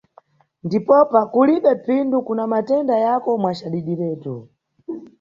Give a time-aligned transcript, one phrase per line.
[0.65, 4.35] Ndipopa kulibe phindu kuna matenda yako mwa cadidiretu.